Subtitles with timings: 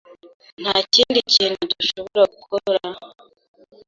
[0.61, 2.81] Nta kindi kintu dushobora gukora?